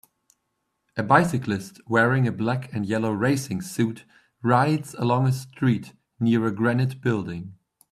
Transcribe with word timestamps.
A 0.97 1.03
bicyclist 1.03 1.79
wearing 1.87 2.27
a 2.27 2.31
black 2.31 2.73
and 2.73 2.87
yellow 2.87 3.11
racing 3.11 3.61
suit 3.61 4.03
rides 4.41 4.95
along 4.95 5.27
a 5.27 5.31
street 5.31 5.93
near 6.19 6.43
a 6.47 6.51
granite 6.51 7.01
building. 7.01 7.53